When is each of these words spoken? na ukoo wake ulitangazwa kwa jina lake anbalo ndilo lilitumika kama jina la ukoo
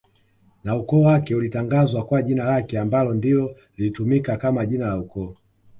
na 0.63 0.75
ukoo 0.75 1.01
wake 1.01 1.35
ulitangazwa 1.35 2.05
kwa 2.05 2.21
jina 2.21 2.43
lake 2.43 2.79
anbalo 2.79 3.13
ndilo 3.13 3.55
lilitumika 3.77 4.37
kama 4.37 4.65
jina 4.65 4.87
la 4.87 4.97
ukoo 4.99 5.35